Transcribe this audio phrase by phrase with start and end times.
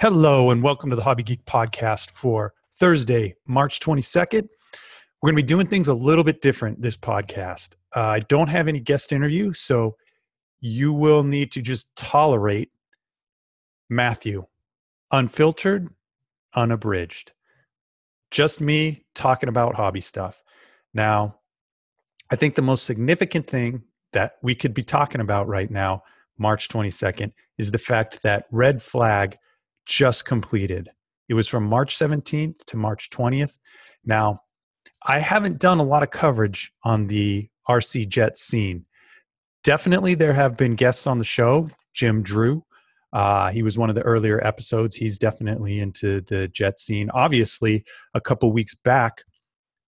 [0.00, 4.48] Hello, and welcome to the Hobby Geek podcast for Thursday, March 22nd.
[5.20, 7.76] We're going to be doing things a little bit different this podcast.
[7.94, 9.96] Uh, I don't have any guest interview, so
[10.60, 12.70] you will need to just tolerate
[13.88, 14.46] Matthew,
[15.10, 15.88] unfiltered,
[16.54, 17.32] unabridged.
[18.30, 20.42] Just me talking about hobby stuff.
[20.94, 21.36] Now,
[22.30, 26.02] I think the most significant thing that we could be talking about right now,
[26.38, 29.36] March 22nd, is the fact that Red Flag
[29.86, 30.90] just completed.
[31.28, 33.58] It was from March 17th to March 20th.
[34.04, 34.42] Now,
[35.04, 38.86] I haven't done a lot of coverage on the RC jet scene.
[39.64, 41.68] Definitely, there have been guests on the show.
[41.94, 42.64] Jim Drew,
[43.12, 44.96] uh, he was one of the earlier episodes.
[44.96, 47.10] He's definitely into the jet scene.
[47.10, 49.22] Obviously, a couple weeks back,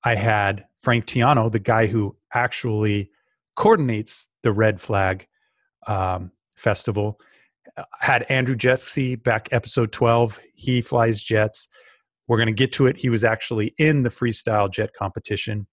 [0.04, 3.10] I had Frank Tiano, the guy who actually
[3.56, 5.26] coordinates the Red Flag
[5.86, 7.18] um, Festival
[8.00, 10.40] had Andrew Jesky back episode 12.
[10.54, 11.68] He flies jets.
[12.26, 12.98] We're going to get to it.
[12.98, 15.66] He was actually in the freestyle jet competition.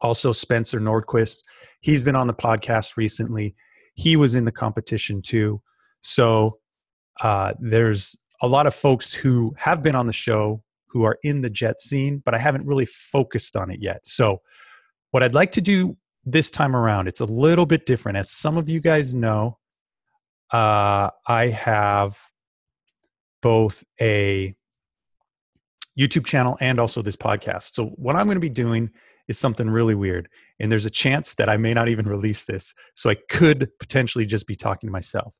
[0.00, 1.44] Also, Spencer Nordquist.
[1.80, 3.54] He's been on the podcast recently.
[3.94, 5.62] He was in the competition too.
[6.02, 6.58] So
[7.20, 11.40] uh, there's a lot of folks who have been on the show who are in
[11.40, 14.00] the jet scene, but I haven't really focused on it yet.
[14.04, 14.42] So,
[15.10, 18.18] what I'd like to do this time around, it's a little bit different.
[18.18, 19.58] As some of you guys know,
[20.54, 22.16] uh, I have
[23.42, 24.54] both a
[25.98, 27.74] YouTube channel and also this podcast.
[27.74, 28.90] So, what I'm going to be doing
[29.26, 30.28] is something really weird.
[30.60, 32.72] And there's a chance that I may not even release this.
[32.94, 35.36] So, I could potentially just be talking to myself.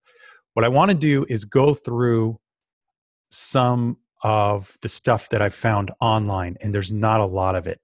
[0.54, 2.40] What I want to do is go through
[3.30, 7.80] some of the stuff that I've found online, and there's not a lot of it.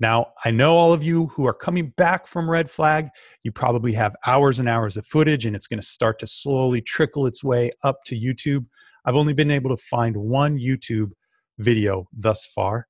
[0.00, 3.08] Now, I know all of you who are coming back from Red Flag,
[3.42, 6.80] you probably have hours and hours of footage, and it's going to start to slowly
[6.80, 8.66] trickle its way up to YouTube.
[9.04, 11.10] I've only been able to find one YouTube
[11.58, 12.86] video thus far,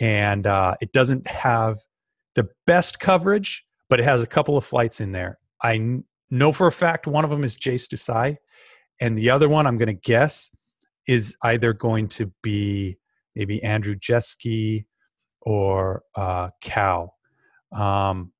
[0.00, 1.76] and uh, it doesn't have
[2.34, 5.38] the best coverage, but it has a couple of flights in there.
[5.62, 8.36] I know for a fact one of them is Jase Dussia,
[9.00, 10.50] and the other one I'm going to guess
[11.06, 12.96] is either going to be
[13.34, 14.86] maybe Andrew Jesky
[15.48, 17.16] or uh, Cal.
[17.72, 18.32] Um,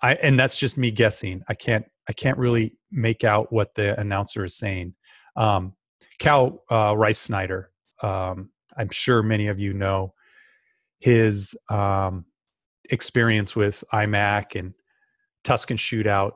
[0.00, 1.42] I, and that's just me guessing.
[1.48, 4.94] I can't I can't really make out what the announcer is saying.
[5.34, 5.74] Um,
[6.20, 7.70] Cal uh, Rice Snyder.
[8.04, 10.14] Um, I'm sure many of you know
[11.00, 12.24] his um,
[12.88, 14.74] experience with IMAC and
[15.42, 16.34] Tucson Shootout.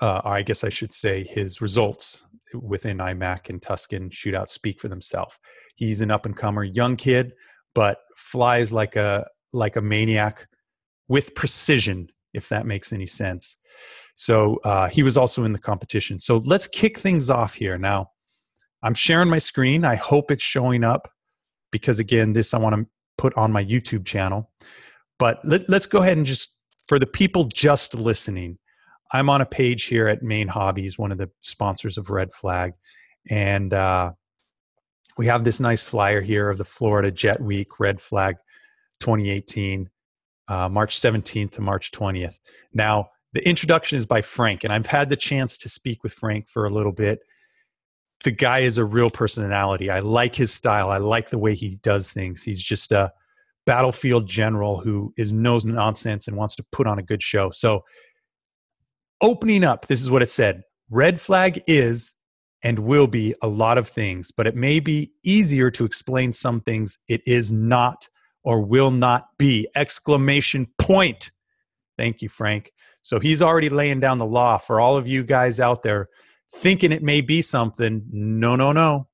[0.00, 2.24] Uh, I guess I should say his results
[2.60, 5.38] within IMAC and Tucson Shootout speak for themselves.
[5.76, 7.34] He's an up and comer young kid
[7.74, 10.46] but flies like a like a maniac
[11.08, 13.56] with precision if that makes any sense.
[14.16, 16.18] So uh, he was also in the competition.
[16.18, 17.78] So let's kick things off here.
[17.78, 18.10] Now
[18.82, 19.84] i'm sharing my screen.
[19.84, 21.10] I hope it's showing up
[21.72, 22.86] because again this i want to
[23.18, 24.50] put on my youtube channel.
[25.18, 26.56] But let, let's go ahead and just
[26.86, 28.58] for the people just listening
[29.12, 32.72] i'm on a page here at main hobbies one of the sponsors of red flag.
[33.30, 34.12] And uh,
[35.16, 38.36] we have this nice flyer here of the Florida Jet Week Red Flag
[39.00, 39.88] 2018,
[40.48, 42.40] uh, March 17th to March 20th.
[42.72, 46.48] Now, the introduction is by Frank, and I've had the chance to speak with Frank
[46.48, 47.20] for a little bit.
[48.22, 49.90] The guy is a real personality.
[49.90, 50.90] I like his style.
[50.90, 52.42] I like the way he does things.
[52.42, 53.12] He's just a
[53.66, 57.50] battlefield general who is no nonsense and wants to put on a good show.
[57.50, 57.82] So,
[59.20, 62.14] opening up, this is what it said Red Flag is
[62.64, 66.60] and will be a lot of things, but it may be easier to explain some
[66.60, 68.08] things it is not
[68.42, 69.68] or will not be.
[69.76, 71.30] Exclamation point.
[71.96, 72.72] Thank you, Frank.
[73.02, 76.08] So he's already laying down the law for all of you guys out there
[76.54, 78.02] thinking it may be something.
[78.10, 79.08] No, no, no.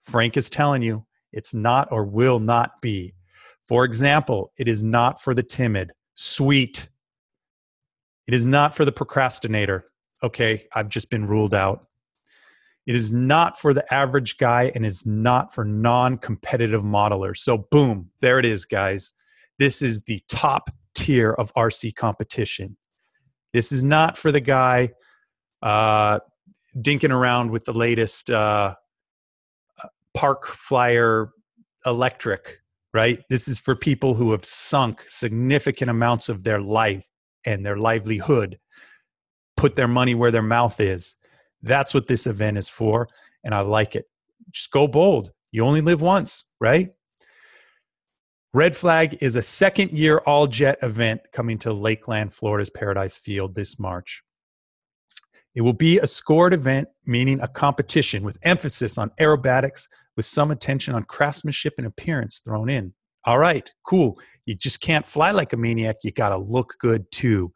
[0.00, 3.14] Frank is telling you it's not or will not be.
[3.62, 5.92] For example, it is not for the timid.
[6.14, 6.88] Sweet.
[8.26, 9.86] It is not for the procrastinator.
[10.22, 11.86] Okay, I've just been ruled out.
[12.86, 17.38] It is not for the average guy and is not for non competitive modelers.
[17.38, 19.12] So, boom, there it is, guys.
[19.58, 22.76] This is the top tier of RC competition.
[23.52, 24.90] This is not for the guy
[25.62, 26.20] uh,
[26.76, 28.74] dinking around with the latest uh,
[30.14, 31.30] park flyer
[31.84, 32.60] electric,
[32.94, 33.22] right?
[33.28, 37.06] This is for people who have sunk significant amounts of their life
[37.44, 38.58] and their livelihood,
[39.56, 41.16] put their money where their mouth is
[41.62, 43.08] that's what this event is for.
[43.44, 44.06] And I like it.
[44.50, 45.30] Just go bold.
[45.52, 46.90] You only live once, right?
[48.52, 53.54] Red Flag is a second year all jet event coming to Lakeland, Florida's Paradise Field
[53.54, 54.22] this March.
[55.54, 60.50] It will be a scored event, meaning a competition with emphasis on aerobatics with some
[60.50, 62.92] attention on craftsmanship and appearance thrown in.
[63.24, 64.18] All right, cool.
[64.46, 65.96] You just can't fly like a maniac.
[66.02, 67.52] You got to look good too.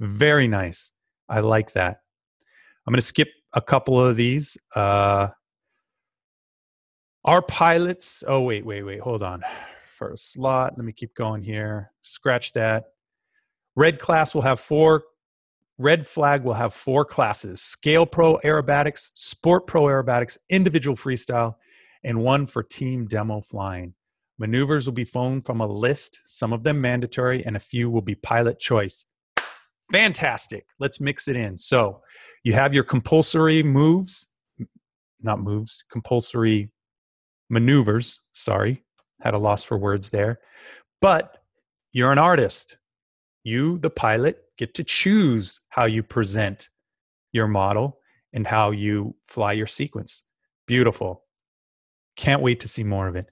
[0.00, 0.92] Very nice.
[1.28, 1.98] I like that.
[2.86, 4.58] I'm going to skip a couple of these.
[4.74, 5.28] Uh,
[7.24, 9.42] our pilots, oh, wait, wait, wait, hold on.
[10.00, 11.90] A slot, let me keep going here.
[12.02, 12.84] Scratch that.
[13.74, 15.02] Red class will have four
[15.80, 21.54] Red Flag will have four classes Scale Pro Aerobatics, Sport Pro Aerobatics, Individual Freestyle,
[22.02, 23.94] and one for team demo flying.
[24.38, 28.02] Maneuvers will be phoned from a list, some of them mandatory, and a few will
[28.02, 29.06] be pilot choice.
[29.90, 30.66] Fantastic.
[30.78, 31.56] Let's mix it in.
[31.56, 32.02] So
[32.44, 34.32] you have your compulsory moves,
[35.20, 36.70] not moves, compulsory
[37.48, 38.20] maneuvers.
[38.32, 38.84] Sorry,
[39.20, 40.40] had a loss for words there.
[41.00, 41.38] But
[41.92, 42.76] you're an artist.
[43.44, 46.68] You, the pilot, get to choose how you present
[47.32, 47.98] your model
[48.32, 50.24] and how you fly your sequence.
[50.66, 51.24] Beautiful.
[52.16, 53.26] Can't wait to see more of it.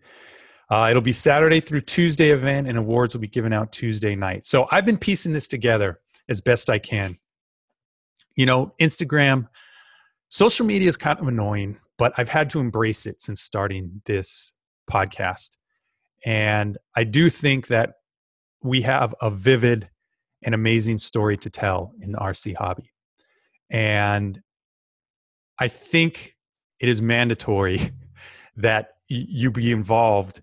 [0.70, 4.44] Uh, it'll be Saturday through Tuesday event, and awards will be given out Tuesday night.
[4.44, 7.18] So I've been piecing this together as best I can.
[8.34, 9.48] You know, Instagram,
[10.28, 14.54] social media is kind of annoying, but I've had to embrace it since starting this
[14.90, 15.56] podcast.
[16.24, 17.94] And I do think that
[18.62, 19.88] we have a vivid
[20.42, 22.92] an amazing story to tell in the RC hobby.
[23.70, 24.40] And
[25.58, 26.36] I think
[26.78, 27.80] it is mandatory
[28.56, 30.42] that you be involved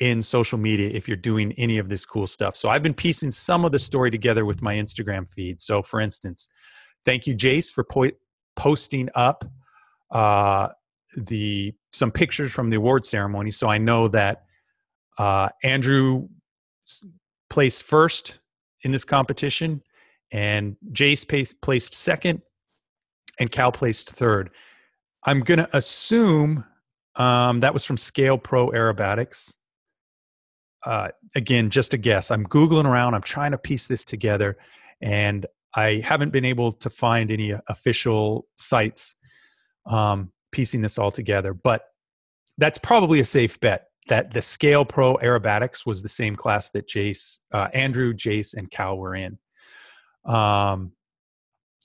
[0.00, 2.56] in social media if you're doing any of this cool stuff.
[2.56, 5.60] So I've been piecing some of the story together with my Instagram feed.
[5.60, 6.48] So for instance,
[7.04, 8.10] thank you Jase for po-
[8.56, 9.44] posting up
[10.10, 10.68] uh,
[11.16, 13.50] the some pictures from the award ceremony.
[13.50, 14.44] So I know that
[15.18, 16.28] uh, Andrew
[17.50, 18.40] placed first
[18.82, 19.82] in this competition,
[20.32, 22.40] and Jase placed second,
[23.38, 24.50] and Cal placed third.
[25.24, 26.64] I'm to assume
[27.16, 29.56] um, that was from Scale Pro Aerobatics.
[30.84, 32.30] Uh, again, just a guess.
[32.30, 34.56] I'm Googling around, I'm trying to piece this together,
[35.00, 39.14] and I haven't been able to find any official sites
[39.86, 41.54] um, piecing this all together.
[41.54, 41.82] But
[42.58, 46.88] that's probably a safe bet that the Scale Pro Aerobatics was the same class that
[46.88, 49.38] Jase, uh, Andrew, Jase, and Cal were in.
[50.24, 50.92] Um,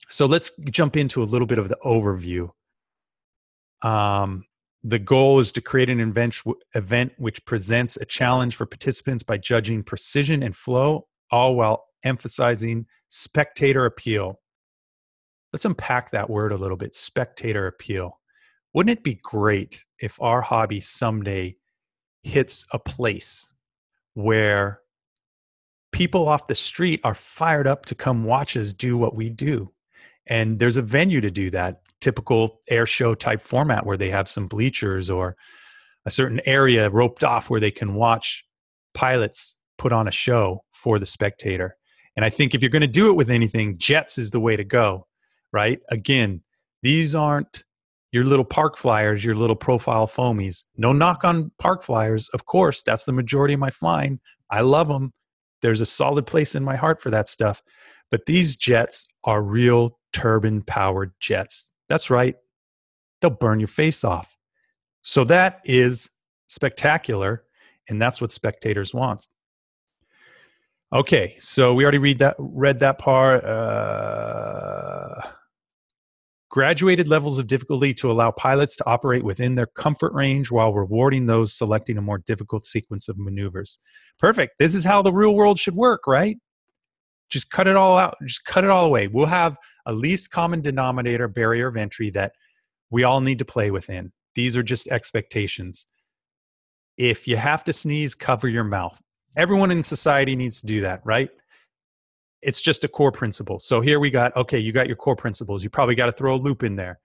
[0.08, 2.50] so let's jump into a little bit of the overview.
[3.82, 4.45] Um,
[4.88, 9.82] the goal is to create an event, which presents a challenge for participants by judging
[9.82, 14.40] precision and flow, all while emphasizing spectator appeal.
[15.52, 18.20] Let's unpack that word a little bit spectator appeal.
[18.74, 21.56] Wouldn't it be great if our hobby someday
[22.22, 23.50] hits a place
[24.14, 24.80] where
[25.90, 29.72] people off the street are fired up to come watch us do what we do.
[30.26, 34.28] And there's a venue to do that, typical air show type format where they have
[34.28, 35.36] some bleachers or
[36.04, 38.44] a certain area roped off where they can watch
[38.94, 41.76] pilots put on a show for the spectator.
[42.16, 44.56] And I think if you're going to do it with anything, jets is the way
[44.56, 45.06] to go,
[45.52, 45.80] right?
[45.90, 46.42] Again,
[46.82, 47.64] these aren't
[48.12, 50.64] your little park flyers, your little profile foamies.
[50.76, 52.28] No knock on park flyers.
[52.30, 54.20] Of course, that's the majority of my flying.
[54.50, 55.12] I love them.
[55.60, 57.60] There's a solid place in my heart for that stuff.
[58.10, 61.72] But these jets are real turbine powered jets.
[61.88, 62.36] That's right.
[63.20, 64.36] They'll burn your face off.
[65.02, 66.10] So that is
[66.46, 67.44] spectacular.
[67.88, 69.28] And that's what spectators want.
[70.92, 73.44] Okay, so we already read that read that part.
[73.44, 75.20] Uh,
[76.48, 81.26] graduated levels of difficulty to allow pilots to operate within their comfort range while rewarding
[81.26, 83.78] those selecting a more difficult sequence of maneuvers.
[84.18, 84.58] Perfect.
[84.58, 86.38] This is how the real world should work, right?
[87.28, 88.16] Just cut it all out.
[88.24, 89.08] Just cut it all away.
[89.08, 92.32] We'll have a least common denominator barrier of entry that
[92.90, 94.12] we all need to play within.
[94.34, 95.86] These are just expectations.
[96.96, 99.00] If you have to sneeze, cover your mouth.
[99.36, 101.30] Everyone in society needs to do that, right?
[102.46, 103.58] it's just a core principle.
[103.58, 105.64] So here we got, okay, you got your core principles.
[105.64, 107.00] You probably got to throw a loop in there.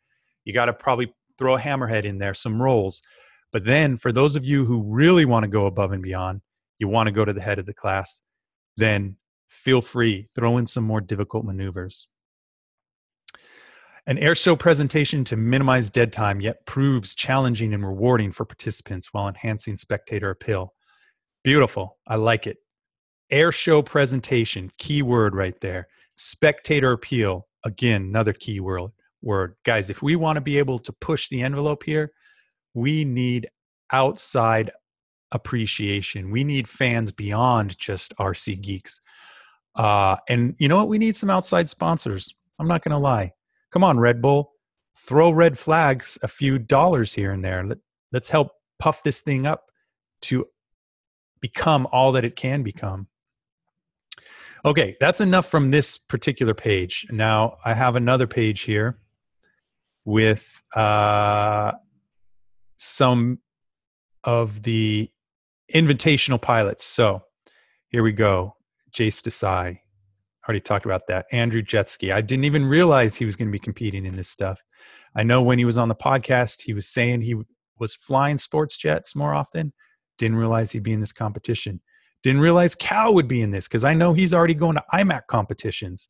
[0.45, 3.01] You got to probably throw a hammerhead in there, some rolls.
[3.51, 6.41] But then for those of you who really want to go above and beyond,
[6.77, 8.21] you want to go to the head of the class,
[8.77, 9.17] then
[9.51, 12.07] feel free, throw in some more difficult maneuvers.
[14.07, 19.13] An air show presentation to minimize dead time, yet proves challenging and rewarding for participants
[19.13, 20.73] while enhancing spectator appeal.
[21.43, 21.97] Beautiful.
[22.07, 22.57] I like it
[23.31, 28.91] air show presentation keyword right there spectator appeal again another keyword
[29.21, 32.11] word guys if we want to be able to push the envelope here
[32.73, 33.47] we need
[33.93, 34.69] outside
[35.31, 39.01] appreciation we need fans beyond just rc geeks
[39.75, 43.31] uh, and you know what we need some outside sponsors i'm not going to lie
[43.71, 44.53] come on, Red Bull,
[44.97, 47.63] throw red flags a few dollars here and there.
[47.63, 47.79] Let,
[48.11, 49.65] let's help puff this thing up
[50.23, 50.45] to
[51.39, 53.07] become all that it can become.
[54.63, 57.07] Okay, that's enough from this particular page.
[57.09, 58.99] Now I have another page here
[60.05, 61.71] with uh,
[62.77, 63.39] some
[64.23, 65.09] of the
[65.73, 66.83] invitational pilots.
[66.83, 67.23] So
[67.89, 68.55] here we go.
[68.91, 69.77] Jase Dussia.
[70.47, 71.25] Already talked about that.
[71.31, 72.11] Andrew Jesky.
[72.11, 74.61] I didn't even realize he was going to be competing in this stuff.
[75.15, 77.35] I know when he was on the podcast, he was saying he
[77.79, 79.73] was flying sports jets more often.
[80.17, 81.81] Didn't realize he'd be in this competition.
[82.23, 85.21] Didn't realize Cal would be in this because I know he's already going to IMAC
[85.27, 86.09] competitions.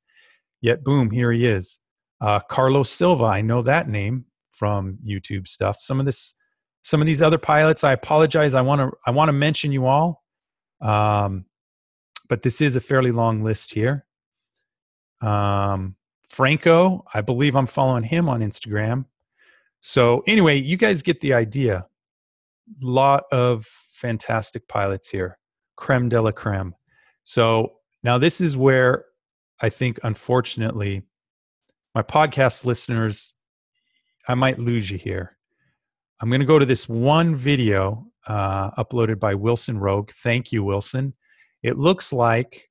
[0.60, 1.80] Yet, boom, here he is.
[2.20, 5.78] Uh, Carlos Silva, I know that name from YouTube stuff.
[5.80, 6.36] Some of this,
[6.84, 8.54] some of these other pilots, I apologize.
[8.54, 10.24] I want to, I want to mention you all,
[10.82, 11.46] um,
[12.32, 14.06] but this is a fairly long list here.
[15.20, 19.04] Um, Franco, I believe I'm following him on Instagram.
[19.82, 21.88] So anyway, you guys get the idea.
[22.82, 25.40] Lot of fantastic pilots here,
[25.76, 26.74] creme de la creme.
[27.26, 29.04] So now this is where
[29.60, 31.02] I think, unfortunately,
[31.94, 33.34] my podcast listeners,
[34.30, 35.36] I might lose you here.
[36.22, 40.12] I'm going to go to this one video uh, uploaded by Wilson Rogue.
[40.12, 41.14] Thank you, Wilson.
[41.64, 42.70] It looks like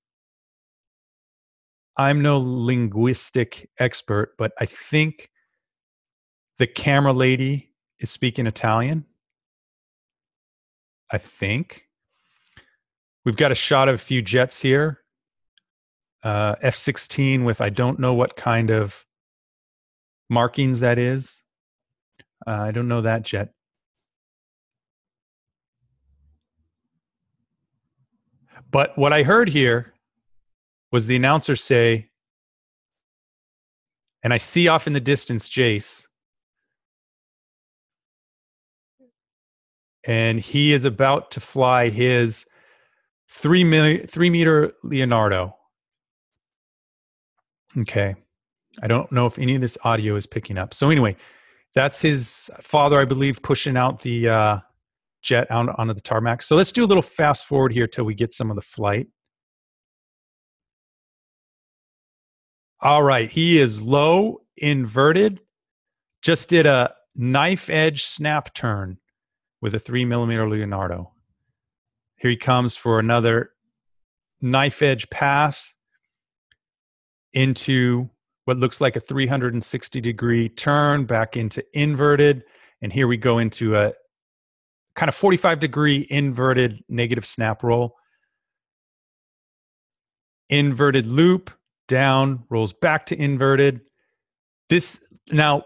[1.97, 5.31] I'm no linguistic expert, but I think
[6.59, 9.05] the camera lady is speaking Italian.
[11.11, 11.87] I think.
[13.25, 15.01] We've got a shot of a few jets here.
[16.23, 19.05] Uh, F 16 with I don't know what kind of
[20.29, 21.43] markings that is.
[22.47, 23.53] Uh, I don't know that jet.
[28.71, 29.95] But what I heard here
[30.93, 32.11] was the announcer say,
[34.23, 36.07] and I see off in the distance Jase,
[40.05, 42.47] and he is about to fly his
[43.29, 45.57] three, million, three meter Leonardo.
[47.79, 48.15] Okay.
[48.83, 50.75] I don't know if any of this audio is picking up.
[50.75, 51.17] So anyway,
[51.75, 54.59] that's his father, I believe, pushing out the uh,
[55.23, 56.43] jet out onto the tarmac.
[56.43, 59.09] So let's do a little fast forward here till we get some of the flight.
[62.83, 65.41] All right, he is low, inverted,
[66.23, 68.99] just did a knife edge snap turn
[69.61, 71.13] with a three millimeter Leonardo.
[72.17, 73.51] Here he comes for another
[74.41, 75.77] knife edge pass
[77.33, 78.09] into
[78.45, 82.45] what looks like a 360 degree turn back into inverted.
[82.83, 83.93] And here we go into a
[84.95, 87.97] kind of 45 degree inverted negative snap roll.
[90.49, 91.51] Inverted loop,
[91.91, 93.81] down, rolls back to inverted.
[94.69, 95.65] This now,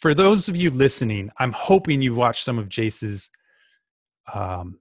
[0.00, 3.30] for those of you listening, I'm hoping you've watched some of Jase's
[4.32, 4.78] um,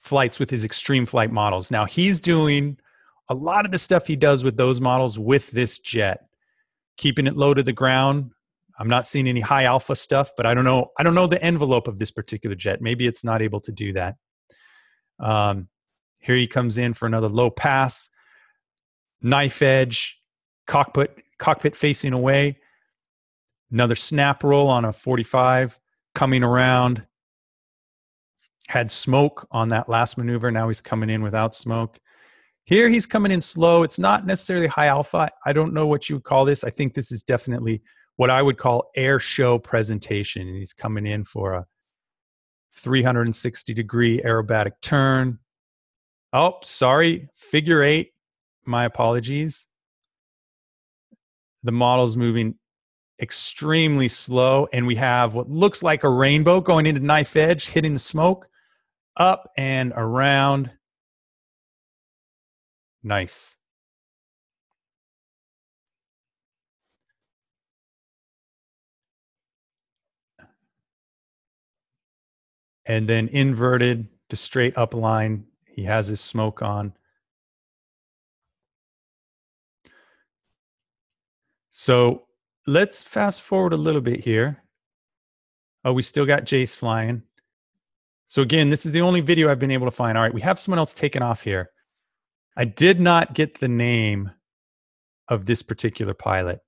[0.00, 1.70] flights with his extreme flight models.
[1.70, 2.78] Now he's doing
[3.28, 6.28] a lot of the stuff he does with those models with this jet,
[6.96, 8.30] keeping it low to the ground.
[8.78, 10.92] I'm not seeing any high alpha stuff, but I don't know.
[10.98, 12.80] I don't know the envelope of this particular jet.
[12.80, 14.16] Maybe it's not able to do that.
[15.18, 15.68] Um,
[16.20, 18.10] here he comes in for another low pass
[19.20, 20.20] knife edge,
[20.66, 22.58] cockpit cockpit facing away,
[23.70, 25.78] another snap roll on a 45
[26.14, 27.04] coming around.
[28.68, 30.50] Had smoke on that last maneuver.
[30.50, 31.98] Now he's coming in without smoke.
[32.64, 33.82] Here he's coming in slow.
[33.82, 35.30] It's not necessarily high alpha.
[35.46, 36.64] I don't know what you would call this.
[36.64, 37.80] I think this is definitely
[38.18, 40.42] what I would call air show presentation.
[40.48, 41.66] And he's coming in for a
[42.74, 45.38] 360 degree aerobatic turn.
[46.32, 48.12] Oh, sorry, figure eight
[48.66, 49.68] my apologies.
[51.62, 52.56] The model's moving
[53.20, 57.92] extremely slow, and we have what looks like a rainbow going into knife edge, hitting
[57.92, 58.48] the smoke,
[59.16, 60.70] up and around.
[63.02, 63.56] Nice.
[72.88, 75.44] And then inverted to straight up line.
[75.66, 76.94] He has his smoke on.
[81.70, 82.24] So
[82.66, 84.64] let's fast forward a little bit here.
[85.84, 87.22] Oh, we still got Jase flying.
[88.26, 90.18] So again, this is the only video I've been able to find.
[90.18, 91.70] All right, we have someone else taking off here.
[92.56, 94.32] I did not get the name
[95.28, 96.60] of this particular pilot,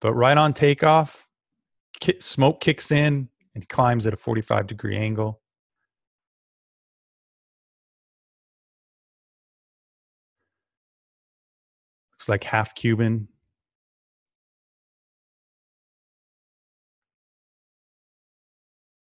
[0.00, 1.26] but right on takeoff,
[2.20, 5.40] smoke kicks in and climbs at a 45 degree angle.
[12.24, 13.28] It's like half Cuban.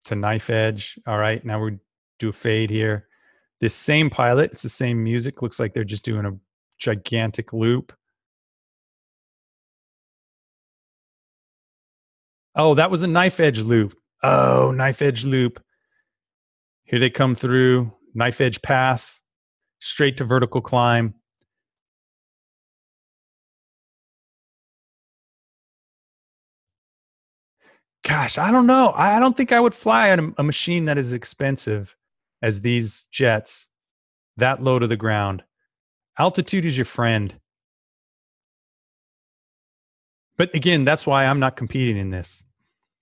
[0.02, 1.00] It's a knife edge.
[1.08, 1.78] All right, now we
[2.20, 3.08] do a fade here.
[3.62, 5.42] This same pilot, it's the same music.
[5.42, 6.34] Looks like they're just doing a
[6.80, 7.94] gigantic loop.
[12.58, 13.96] Oh, that was a knife edge loop.
[14.22, 15.64] Oh, knife edge loop.
[16.84, 19.22] Here they come through, knife edge pass,
[19.80, 21.14] straight to vertical climb.
[28.08, 28.94] Gosh, I don't know.
[28.96, 31.98] I don't think I would fly on a, machine that is expensive
[32.42, 33.70] as these jets
[34.38, 35.44] that low to the ground.
[36.18, 37.38] Altitude is your friend.
[40.38, 42.46] But again, that's why I'm not competing in this.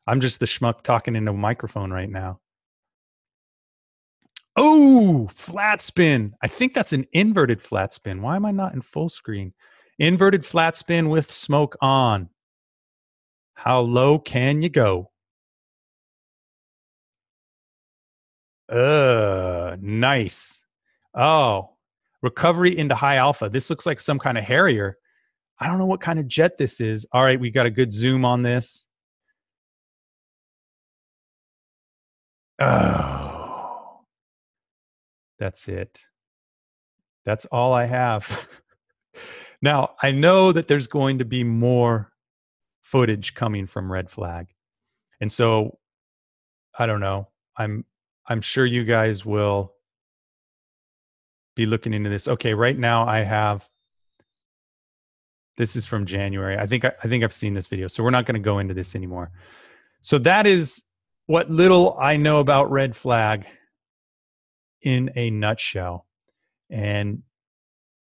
[0.08, 2.40] I'm just the schmuck talking into a microphone right now.
[4.56, 6.34] Oh, flat spin.
[6.42, 8.24] I think that's an inverted flat spin.
[8.24, 9.54] Why am I not in full screen?
[10.00, 12.30] Inverted flat spin with smoke on.
[13.56, 15.12] How low can you go?
[18.70, 20.66] Uh, nice.
[21.14, 21.72] Oh,
[22.22, 23.50] recovery into high alpha.
[23.50, 24.98] This looks like some kind of Harrier.
[25.60, 27.08] I don't know what kind of jet this is.
[27.12, 28.88] All right, we got a good zoom on this.
[32.60, 34.02] Oh,
[35.40, 36.02] that's it.
[37.26, 38.50] That's all I have.
[39.62, 42.12] now, I know that there's going to be more
[42.86, 44.46] footage coming from Red Flag.
[45.20, 45.80] And so
[46.78, 47.30] I don't know.
[47.58, 47.84] I'm
[48.28, 49.74] I'm sure you guys will
[51.56, 52.28] be looking into this.
[52.28, 53.68] Okay, right now I have
[55.58, 56.60] this is from January.
[56.60, 57.88] I think I, I think I've seen this video.
[57.88, 59.32] So we're not going to go into this anymore.
[60.02, 60.84] So that is
[61.26, 63.48] what little I know about red flag
[64.84, 66.06] in a nutshell.
[66.70, 67.24] And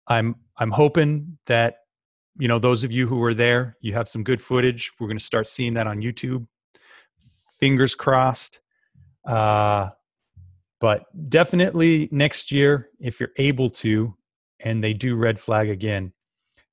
[0.09, 1.84] I'm I'm hoping that
[2.39, 4.93] you know those of you who were there, you have some good footage.
[4.99, 6.47] We're going to start seeing that on YouTube.
[7.61, 8.61] Fingers crossed.
[9.27, 9.91] Uh,
[10.81, 14.15] but definitely next year, if you're able to,
[14.61, 16.13] and they do red flag again,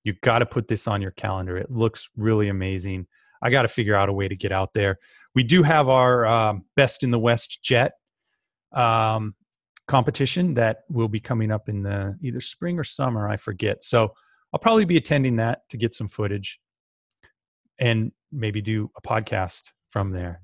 [0.03, 1.57] you got to put this on your calendar.
[1.57, 3.07] It looks really amazing.
[3.41, 4.97] I got to figure out a way to get out there.
[5.33, 7.93] We do have our um, Best in the West Jet
[8.73, 9.35] um,
[9.87, 13.29] competition that will be coming up in the either spring or summer.
[13.29, 13.83] I forget.
[13.83, 14.13] So
[14.53, 16.59] I'll probably be attending that to get some footage
[17.79, 20.41] and maybe do a podcast from there.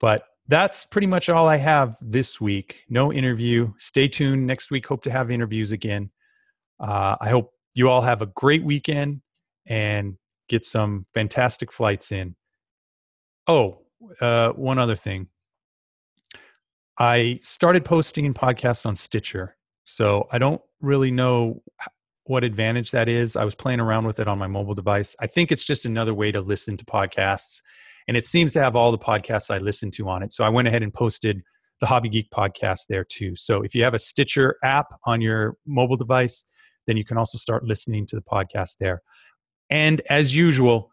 [0.00, 2.82] But that's pretty much all I have this week.
[2.88, 3.72] No interview.
[3.78, 4.46] Stay tuned.
[4.46, 6.10] Next week, hope to have interviews again.
[6.80, 9.22] Uh, I hope you all have a great weekend
[9.66, 10.16] and
[10.48, 12.34] get some fantastic flights in.
[13.46, 13.82] Oh,
[14.20, 15.28] uh, one other thing.
[16.98, 19.56] I started posting podcasts on Stitcher.
[19.84, 21.62] So I don't really know
[22.24, 23.36] what advantage that is.
[23.36, 25.16] I was playing around with it on my mobile device.
[25.20, 27.60] I think it's just another way to listen to podcasts.
[28.08, 30.32] And it seems to have all the podcasts I listen to on it.
[30.32, 31.42] So I went ahead and posted
[31.80, 33.34] the Hobby Geek podcast there too.
[33.34, 36.44] So if you have a Stitcher app on your mobile device,
[36.86, 39.02] then you can also start listening to the podcast there.
[39.70, 40.90] And as usual,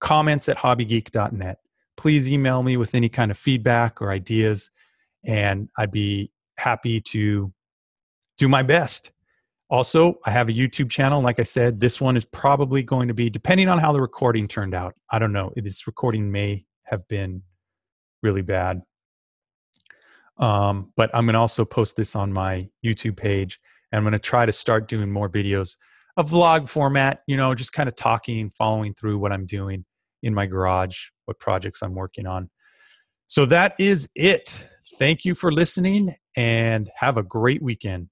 [0.00, 1.58] comments at hobbygeek.net.
[1.96, 4.70] Please email me with any kind of feedback or ideas,
[5.24, 7.52] and I'd be happy to
[8.38, 9.12] do my best.
[9.70, 11.22] Also, I have a YouTube channel.
[11.22, 14.48] Like I said, this one is probably going to be, depending on how the recording
[14.48, 14.94] turned out.
[15.10, 15.52] I don't know.
[15.54, 17.42] This recording may have been
[18.22, 18.82] really bad.
[20.38, 23.60] Um, but I'm going to also post this on my YouTube page.
[23.92, 25.76] And I'm going to try to start doing more videos,
[26.16, 29.84] a vlog format, you know, just kind of talking, following through what I'm doing
[30.22, 32.50] in my garage, what projects I'm working on.
[33.26, 34.66] So that is it.
[34.98, 38.08] Thank you for listening and have a great weekend.